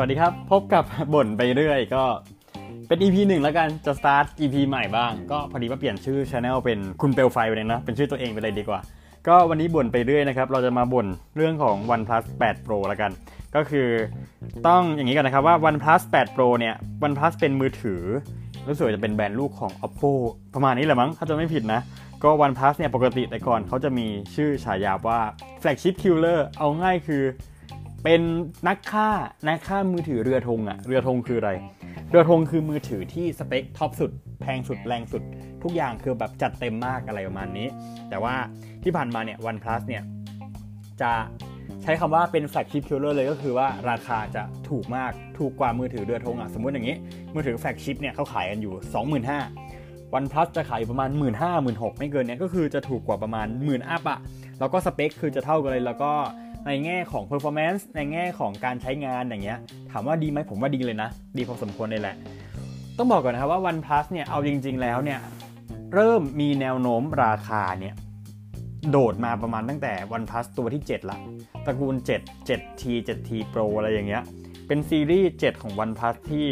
[0.00, 2.04] วัสดีครับ พบกับบ่นไปเรื่อยก็
[2.88, 8.80] เป็น EP หนึ่งแล้วกันจะสตาร์ท EP ใหม่บ้าง ก็พอดีว่าเปลี่ยนชื่อช anel เป็นคุณเปลไฟไปเลยนะเป็นชื่อตัวเองไปเลยดีกว่า
[9.28, 11.06] ก็วันนี้บ่นไปเรื่อยนะครับ เราจะมาบ่น
[11.36, 13.10] เรื่องของ OnePlus 8 Pro แล้วกัน
[13.54, 13.88] ก็คือ
[14.66, 16.74] ต้องอย่างนี้กันนะครับว่า OnePlus 8 Pro เนี่ย
[17.06, 18.02] OnePlus เป็นมือถือ
[18.68, 20.12] รู้สึกจะเป็นแบรนด์ลูกของ Oppo
[20.54, 21.80] ประมาณนี้แหละมั้งถ้าจะไม่ผิดนะ
[22.22, 25.20] ก็ OnePlus เนี่ยปกติแต่ก่อนเขาจะมีชื่อฉายาว่า
[25.62, 27.22] Flagship Killer เอาง่ายคือ
[28.04, 28.20] เป็น
[28.68, 29.08] นักฆ่า
[29.48, 31.52] นักฆ่ามือถือเรือธงอะเรือธงคืออะไร
[32.10, 35.22] เรือธงคือมือถือที่สเปค top สุด แพงสุดแรงสุด
[35.62, 37.66] ทุกอย่างคือแบบจัดเต็มมากอะไรประมาณนี้
[38.10, 38.34] แต่ว่า
[38.82, 40.02] ที่ผ่านมาเนี่ย OnePlus เนี่ย
[41.02, 41.12] จะ
[41.82, 46.96] ใช้คำว่าเป็น flagship killer เลยก็คือว่าราคาจะถูกมากถูกกว่ามือถือเรือธงอะสมมติอย่างนี้
[47.34, 48.74] มือถือ flagship เนี่ยเขาขายกันอยู่
[49.24, 53.88] 25,000 OnePlus จะขายอยู่ประมาณ 1 5 0 0 0 1 6ไม่เกินเนี้ยก็คือจะถูกกว่าประมาณ 1 0 0 0 0
[53.88, 54.18] up อะ
[54.58, 56.12] แล้วก็สเปคคือจะเท่ากันเลยแล้วก็
[56.68, 59.58] ในแง่ของ performance ในแง่ของการใช้งานอย่างเงี้ย
[59.90, 62.16] ถามว่าดีไหมผมว่าดีเลยนะ ดีพอสมควรเลยแหละ
[62.98, 65.20] ต้องบอกก่อนนะครับว่า OnePlus เนี่ย เอาจริง ๆ แล้วเนี่ย
[65.94, 67.94] เริ่มมีแนวโน้มราคาเนี่ย
[68.90, 71.18] โดดมาประมาณตั้งแต่ OnePlus ตัวที่ 7 ละ
[71.66, 74.22] ตระกูล 7 7T 7T Pro อะไรอย่างเงี้ย
[74.66, 76.46] เป็นซีรีส์ 7 ของ OnePlus ที่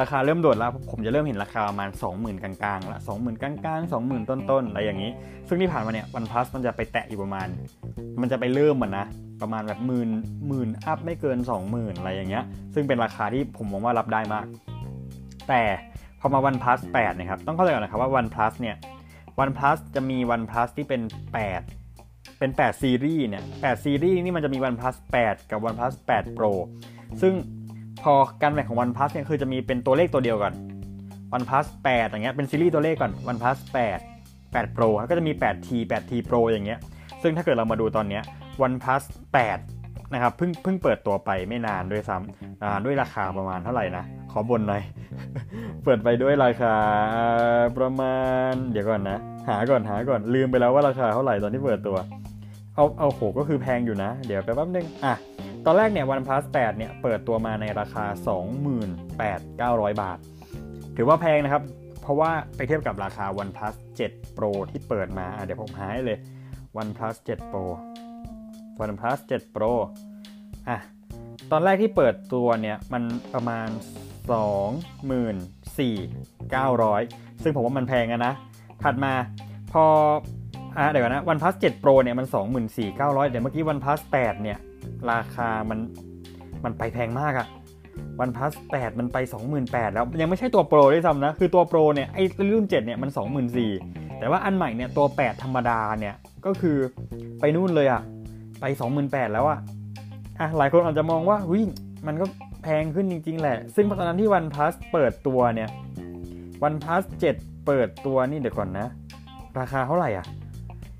[0.00, 5.10] ราคาเริ่มโดดแล้วผมจะเริ่มเห็นราคาประมาณ 20,000 กลางๆละ20,000 กลางๆ 20,000 ต้นๆอะไรอย่างนี้
[5.48, 7.46] ซึ่งที่ผ่านมาเนี่ย OnePlus มันจะไปแตะอยู่ประมาณ
[8.20, 9.06] มันจะไปเริ่มมันนะ
[9.42, 10.10] ประมาณแบบหมื่น
[10.48, 14.46] หมื่นอัพไม่เกิน 20,000 อะไรอย่างเงี้ยซึ่งเป็นราคาที่ผมมองว่ารับได้มาก
[15.48, 15.62] แต่
[16.20, 18.76] พอมา OnePlus 8นะครับต้องเข้าใจก่อนนะครับว่า OnePlus เนี่ย
[19.42, 21.00] OnePlus จะมี OnePlus ที่เป็น
[21.72, 26.52] 8เป็น 8 ซีรีส์เนี่ย 8 ซีรีส์นี่มันจะมี OnePlus 8 กับ OnePlus 8 Pro
[27.22, 27.34] ซึ่ง
[28.04, 30.54] พอการแบ่งของ OnePlus เนี่ยคือจะมีเป็นตัวเลขตัวเดียวก่อน
[31.36, 33.58] OnePlus 8 อย่างเงี้ยเป็นซีรีส์ตัวเลขก่อน OnePlus
[34.08, 36.78] 8 8 Pro แล้วก็จะมี 8T 8T Pro อย่างเงี้ย
[37.22, 38.22] ซึ่งถ้าเกิดเรามาดูตอนเนี้ย
[38.64, 39.04] OnePlus
[39.58, 44.82] 8 นะครับเพิ่งเพิ่งเปิดตัวไปไม่นานด้วยซ้ำด้วยราคาประมาณเท่าไหร่นะ ขอบนหน่อย
[45.84, 46.74] เปิดไปด้วยราคา
[47.78, 48.16] ประมา
[48.50, 51.96] ณ เดี๋ยวก่อนนะ หาก่อนหาก่อนลืมไปแล้วว่าราคาเท่าไหร่ตอนที่เปิดตัว
[52.76, 55.14] เอาเอาโหก็คือแพงอยู่นะ เดี๋ยวแป๊บนึงอะ
[55.66, 58.04] ตอนแรกเนี่ย OnePlus 8 เนี่ย เปิดตัวมาในราคา
[59.88, 60.18] 28,900 บาท
[60.96, 61.62] ถือว่าแพงนะครับ
[62.02, 63.74] เพราะว่าไปเทียบกับราคา OnePlus
[64.06, 66.18] 7 Pro ที่เปิดมา เดี๋ยวผมหาให้เลย
[66.80, 67.64] OnePlus 7 Pro
[68.82, 69.72] OnePlus 7 Pro
[70.68, 70.78] อะ
[71.50, 73.02] ตอนแรกที่เปิดตัวเนี่ย มัน
[73.34, 73.68] ประมาณ
[75.30, 78.34] 24,900 ซึ่งผมว่ามันแพงอะนะ
[78.82, 79.12] ถัดมา
[79.72, 79.84] พอ
[80.76, 82.26] อะเดี๋ยวนะ OnePlus 7 Pro เนี่ย มัน
[82.74, 84.58] 24,900เดี๋ยวเมื่อกี้ OnePlus 8 เนี่ย
[85.10, 85.78] ราคามัน
[86.64, 87.48] มันไปแพงมากอะ
[88.22, 89.16] OnePlus 8มันไป
[89.56, 93.10] 28,000 แล้ว ยังไม่ใช่ตัว Pro ด้วยซ้ำนะ คือตัว Pro เนี่ย ไอ้รุ่น 7 เนี่ย มัน
[93.64, 96.14] 24,000 แต่ว่าอันใหม่เนี่ย ตัว 8 ธรรมดาเนี่ย
[96.46, 96.76] ก็คือ
[97.40, 98.02] ไปนู่นเลยอะ
[98.60, 98.64] ไป
[99.00, 99.58] 28,000 แล้วอะ
[100.40, 101.60] อะหลายคนอาจจะมองว่าวิ
[102.06, 102.26] มันก็
[102.62, 105.68] แพงขึ้นจริง ๆ แหละ ซึ่งตอนนั้นที่ OnePlus เปิดตัวเนี่ย
[106.66, 107.04] OnePlus
[107.34, 108.86] 7เปิดตัวนี่เดี๋ยวก่อนนะ
[109.58, 110.26] ราคาเท่าไหร่อะ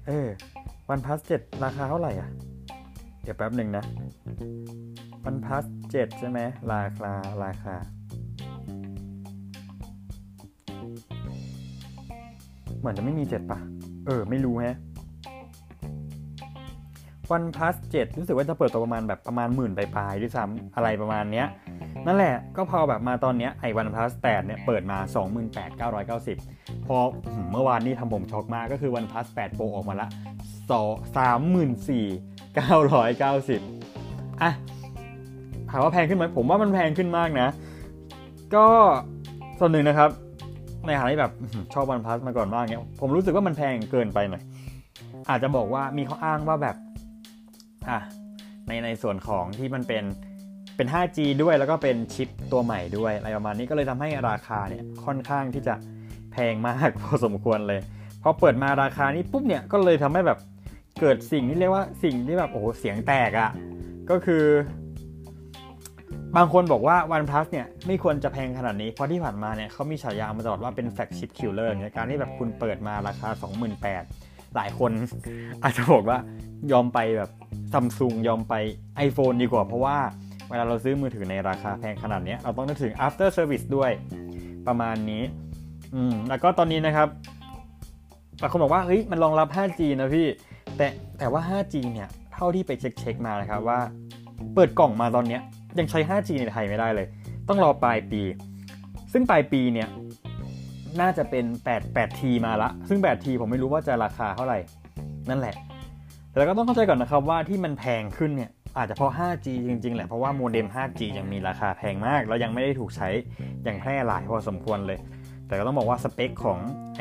[0.06, 0.28] เออ
[0.92, 2.28] OnePlus 7ราคาเท่าไหร่อะ
[3.24, 3.84] เดี๋ยวแป๊บหนึ่งนะ
[5.28, 6.40] OnePlus 7ใช่ไหม
[6.72, 7.12] ราคา
[7.44, 7.74] ราคา
[12.78, 13.58] เหมือนจะไม่มี7ป่ะ
[14.06, 14.76] เออ ไม่รู้แฮะ
[17.34, 21.46] OnePlus 7รู้สึกว่าจะเปิดตัวประมาณแบบประมาณหมื่นปลายๆด้วยซ้ำอะไรประมาณเนี้ย
[22.06, 24.98] นั่นแหละก็พอแบบมาตอนเนี้ยไอ้ OnePlus 8เนี่ยเปิดมา
[26.32, 26.96] 28,990 พอ
[27.52, 30.08] เมื่อวานนี้ทำผมช็อกมากก็คือ OnePlus 8 Pro ออกมาละ
[31.16, 32.06] สามหมื่นสี่
[32.54, 34.52] 990อะ
[35.70, 37.48] ถามว่าแพงขึ้นไหมผมว่ามันแพงขึ้นมากนะ
[38.54, 38.66] ก็
[39.58, 40.10] ส่วนหนึ่งนะครับ
[40.86, 41.32] ในฐานะที่แบบ
[41.74, 44.42] ชอบ OnePlus มาก่อนมากเนี้ยผมรู้สึกว่ามันแพงเกินไปหน่อย
[45.30, 46.76] อาจจะบอกว่ามีข้ออ้างว่าแบบ
[47.88, 47.98] อะ
[48.68, 50.04] ในในส่วนของที่มันเป็น
[50.76, 55.74] เป็น 5G ด้วยแล้วก็เป็นชิปตัวใหม่ด้วยอะไรประมาณนี้ก็เลยทำให้ราคาเนี่ยค่อนข้างที่จะ
[56.32, 57.80] แพงมากพอสมควรเลย
[58.22, 60.38] พอเปิดมาราคานี้ปุ๊บเนี่ยก็เลยทำให้แบบ
[61.00, 63.50] เกิดสิ่งที่เรียกว่าสิ่งที่แบบโอ้โหเสียงแตกอะ่ะ
[64.10, 64.44] ก็คือ
[66.36, 73.28] บางคนบอกว่า OnePlus เนี่ยไม่ควรจะแพงขนาดนี้ เพราะที่ผ่านมาเนี่ยเขามีฉายามาตลอดว่าเป็น flagship killer เนี่ยการที่แบบคุณเปิดมาราคา
[73.92, 74.92] 28,000 หลายคน
[75.62, 76.18] อาจจะบอกว่า
[76.72, 77.30] ยอมไปแบบ
[77.72, 78.54] ซัมซุงยอมไป
[79.06, 79.96] iPhone ดีกว่า เพราะว่า
[80.48, 83.90] เวลาเราซื้อมือถือในราคาแพงขนาดนี้เราต้องนึกถึง after service ด้วย
[84.66, 85.22] ประมาณนี้
[85.94, 87.08] อืมแล้วก็ตอนนี้นะครับ
[88.40, 90.26] บางคนบอกว่าเฮ้ยมันรองรับ 5G นะพี่
[90.76, 90.88] แต่
[91.18, 93.78] แต่ว่า 5G เนี่ยเท่าที่ไปเช็คเช็คมานะครับว่า
[94.54, 95.38] เปิดกล่องมาตอนนี้
[95.78, 97.06] ยังใช้ 5G ในไทยไม่ได้เลย
[97.48, 98.22] ต้องรอปลายปี
[99.12, 99.88] ซึ่งปลายปีเนี่ย
[101.00, 104.58] น่าจะเป็น 8 8T มาละ ซึ่ง 8T ผมไม่รู้ว่าจะราคาเท่าไหร่
[105.30, 105.54] นั่นแหละ
[106.30, 113.08] แต่ก็ต้องเข้าใจก่อนนะครับว่าที่มันแพงขึ้นเนี่ยอาจจะเพราะ 5G จริงๆ แหละ เพราะว่าโมเด็ม 5G ยังมีราคาแพงมาก แล้วยังไม่ได้ถูกใช้
[113.64, 114.98] อย่างแพร่หลายพอสมควรเลย
[115.54, 116.58] แต่ก็ต้องบอกว่าสเปคของ
[116.96, 117.00] ไอ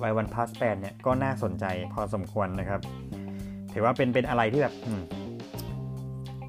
[0.00, 2.80] ไววันพาสแปดเนี่ยก็น่าสนใจพอสมควรนะครับ
[3.72, 4.74] ถือว่าเป็นเป็นอะไรที่แบบ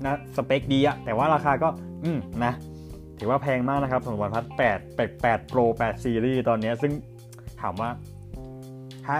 [0.05, 1.69] นะสเปคดีอะแต่ว่าราคาก็
[2.03, 2.53] อืมนะ
[3.19, 6.91] ถือว่าแพงมากนะครับสำหรับวันพัด8 8 8 Pro 8 Series ตอนนี้ซึ่ง
[7.61, 7.89] ถามว่า
[9.05, 9.17] ถ้า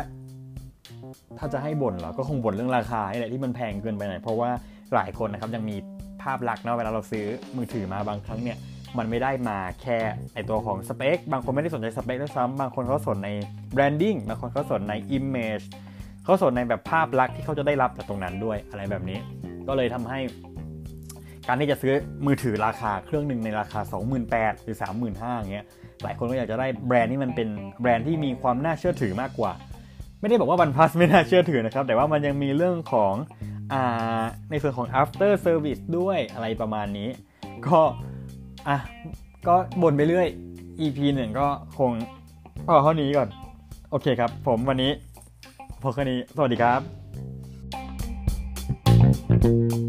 [1.38, 4.50] ถ้าจะให้บ่นเหรอก็คงบ่นเรื่องราคาแหละที่มันแพงเกินไปหน่อยเพราะว่า
[4.94, 5.76] หลายคนนะครับยังมี
[6.24, 7.26] ภาพลักษณ์เนาะเวลาเราซื้อ
[7.58, 8.58] มือถือมาบางครั้งเนี่ย
[8.98, 9.98] มันไม่ได้มาแค่
[10.34, 13.30] ไอตัวของสเปค บางคนไม่ได้สนใจสเปคด้วยซ้ำบางคนเขาสนใน
[13.74, 15.60] branding บางคนเขาสนใน image
[16.24, 19.20] เขาสนในแบบภาพลักษณ์ที่เขาจะได้รับจากตรงนั้นด้วยอะไรแบบนี้
[19.68, 20.20] ก็เลยทำให้
[21.48, 21.94] การที่จะซื้อ
[22.26, 23.80] มือถือราคาเครื่องหนึ่งในราคา
[24.22, 24.78] 28,000หรือ
[25.10, 25.68] 35,000อย่างเงี้ย
[26.04, 27.48] หลายคนก็อยากจะได้แบรนด์ที่มันเป็น
[27.82, 29.52] แบรนด์ที่มีความน่าเชื่อถือมากกว่า
[30.20, 33.14] ไม่ได้บอกว่า OnePlus ไม่น่าเชื่อถือนะครับ แต่ว่ามันยังมีเรื่องของ
[33.74, 34.22] อ่า
[34.52, 37.10] ในส่วนของ after service ด้วยอะไรประมาณนี้
[37.68, 37.80] ก็
[38.68, 38.78] อะ
[39.48, 40.28] ก็บ่นไปเรื่อย
[40.80, 41.48] EP หนึ่งก็
[41.78, 41.92] คง
[42.68, 43.30] พอเท่านี้ก่อน
[43.90, 44.92] โอเคครับ ผมวันนี้
[45.82, 46.76] พอแค่นี้ สวัสดีครั
[49.80, 49.89] บ